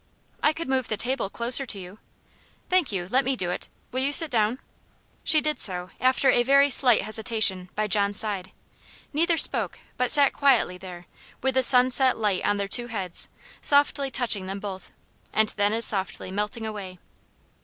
[0.41, 1.99] "I could move the table closer to you."
[2.69, 4.57] "Thank you let me do it will you sit down?"
[5.23, 8.51] She did so, after a very slight hesitation, by John's side.
[9.13, 11.05] Neither spoke but sat quietly there,
[11.43, 13.29] with the sunset light on their two heads,
[13.61, 14.91] softly touching them both,
[15.33, 16.97] and then as softly melting away.